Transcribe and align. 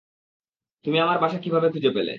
তুমি 0.85 0.97
আমার 0.99 1.17
বাসা 1.19 1.37
কিভাবে 1.37 1.67
খুঁজে 1.69 1.89
পেলে? 1.89 2.09